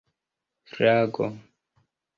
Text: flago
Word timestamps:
flago 0.73 1.27